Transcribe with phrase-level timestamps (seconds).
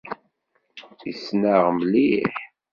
[1.11, 2.35] Issen-aɣ mliḥ.